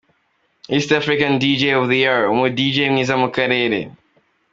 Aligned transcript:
East 0.67 0.91
African 0.91 1.37
Deejay 1.37 1.79
of 1.79 1.87
the 1.87 1.97
year: 2.03 2.17
Umu 2.31 2.47
Deejay 2.57 2.89
mwiza 2.91 3.13
wo 3.15 3.21
mu 3.23 3.29
karere. 3.37 3.79